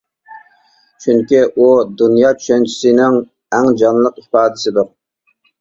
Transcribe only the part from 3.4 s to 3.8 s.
ئەڭ